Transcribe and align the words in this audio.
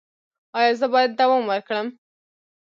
ایا 0.57 0.71
زه 0.79 0.87
باید 0.93 1.11
دوام 1.19 1.43
ورکړم؟ 1.47 1.87